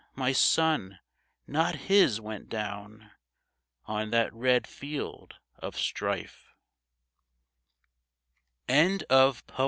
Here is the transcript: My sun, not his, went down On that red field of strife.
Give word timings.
My 0.15 0.31
sun, 0.31 0.97
not 1.45 1.75
his, 1.75 2.19
went 2.19 2.49
down 2.49 3.11
On 3.85 4.09
that 4.09 4.33
red 4.33 4.65
field 4.65 5.35
of 5.59 5.77
strife. 5.77 6.55